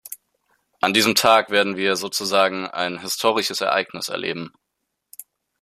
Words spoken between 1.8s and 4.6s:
sozusagen ein historisches Ereignis erleben.